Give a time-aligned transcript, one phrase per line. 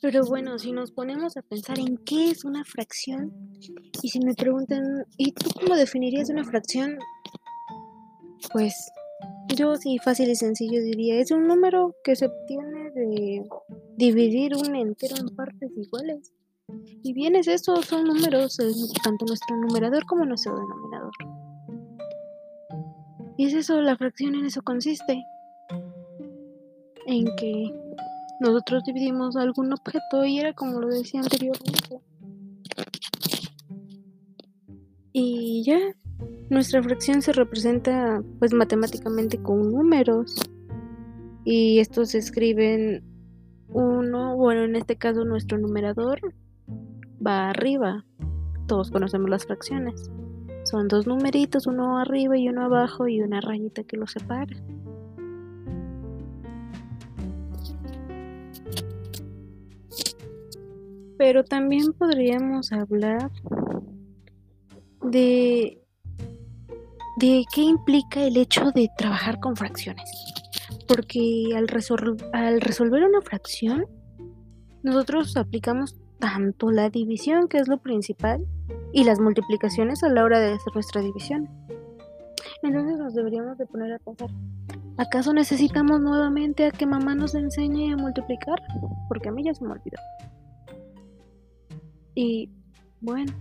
[0.00, 3.32] Pero bueno, si nos ponemos a pensar en qué es una fracción,
[4.02, 6.98] y si me preguntan, ¿y tú cómo definirías una fracción?
[8.52, 8.74] Pues
[9.56, 13.48] yo sí, fácil y sencillo diría, es un número que se obtiene de
[13.96, 16.32] dividir un entero en partes iguales.
[17.02, 18.56] Y bien es eso, son números,
[19.02, 21.12] tanto nuestro numerador como nuestro denominador.
[23.36, 25.24] Y es eso, la fracción en eso consiste.
[27.06, 27.72] En que
[28.40, 32.00] nosotros dividimos algún objeto y era como lo decía anteriormente.
[35.12, 35.78] Y ya,
[36.50, 40.36] nuestra fracción se representa pues matemáticamente con números.
[41.44, 43.02] Y estos se escriben
[43.68, 46.20] uno, bueno, en este caso nuestro numerador
[47.24, 48.04] va arriba.
[48.66, 50.10] Todos conocemos las fracciones.
[50.64, 54.54] Son dos numeritos, uno arriba y uno abajo y una rayita que los separa.
[61.18, 63.30] Pero también podríamos hablar
[65.02, 65.82] de,
[67.16, 70.08] de qué implica el hecho de trabajar con fracciones.
[70.86, 71.66] Porque al,
[72.32, 73.84] al resolver una fracción,
[74.82, 78.46] nosotros aplicamos tanto la división, que es lo principal,
[78.92, 81.48] y las multiplicaciones a la hora de hacer nuestra división.
[82.62, 84.30] Entonces nos deberíamos de poner a pensar,
[84.96, 88.60] ¿acaso necesitamos nuevamente a que mamá nos enseñe a multiplicar?
[89.08, 89.98] Porque a mí ya se me olvidó.
[92.20, 92.50] Y
[93.00, 93.32] bueno,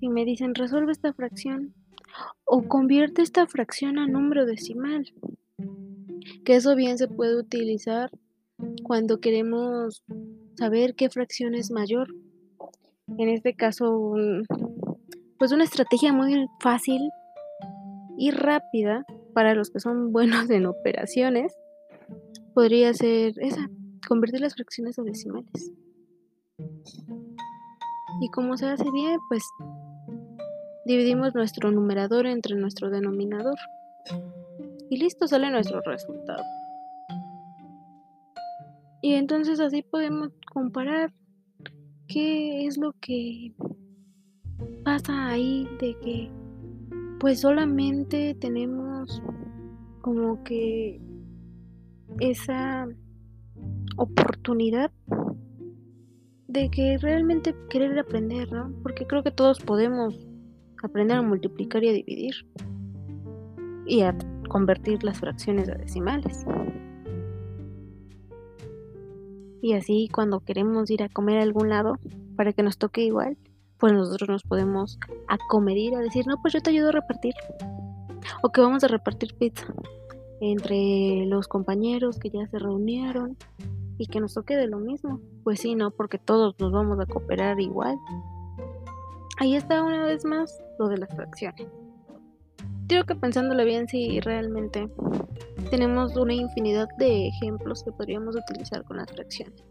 [0.00, 1.72] si me dicen resuelve esta fracción
[2.44, 5.14] o convierte esta fracción a número decimal,
[6.44, 8.10] que eso bien se puede utilizar
[8.82, 10.04] cuando queremos
[10.58, 12.08] saber qué fracción es mayor.
[13.16, 14.12] En este caso,
[15.38, 17.00] pues una estrategia muy fácil
[18.18, 21.54] y rápida para los que son buenos en operaciones
[22.52, 23.70] podría ser esa,
[24.06, 25.72] convertir las fracciones a decimales.
[28.20, 29.42] Y como se hace bien, pues
[30.84, 33.58] dividimos nuestro numerador entre nuestro denominador.
[34.88, 36.42] Y listo, sale nuestro resultado.
[39.02, 41.12] Y entonces así podemos comparar
[42.08, 43.52] qué es lo que
[44.84, 46.30] pasa ahí de que
[47.20, 49.22] pues solamente tenemos
[50.00, 51.00] como que
[52.20, 52.86] esa
[53.96, 54.90] oportunidad
[56.48, 58.72] de que realmente querer aprender, ¿no?
[58.82, 60.14] Porque creo que todos podemos
[60.82, 62.34] aprender a multiplicar y a dividir
[63.86, 64.16] y a
[64.48, 66.44] convertir las fracciones a decimales.
[69.62, 71.98] Y así cuando queremos ir a comer a algún lado
[72.36, 73.36] para que nos toque igual,
[73.78, 74.98] pues nosotros nos podemos
[75.28, 77.34] acomedir a decir, no, pues yo te ayudo a repartir.
[78.42, 79.74] O que vamos a repartir pizza
[80.40, 83.36] entre los compañeros que ya se reunieron
[83.98, 85.20] y que nos toque de lo mismo.
[85.44, 87.96] Pues sí, no, porque todos nos vamos a cooperar igual.
[89.38, 91.68] Ahí está una vez más lo de las fracciones.
[92.88, 94.88] Creo que pensándolo bien, sí, realmente
[95.70, 99.64] tenemos una infinidad de ejemplos que podríamos utilizar con las fracciones.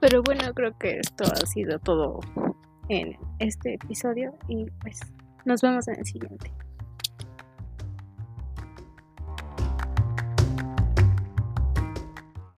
[0.00, 2.20] Pero bueno, creo que esto ha sido todo
[2.88, 5.00] en este episodio y pues
[5.44, 6.52] nos vemos en el siguiente.